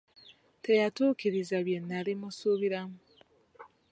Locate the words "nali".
1.87-2.13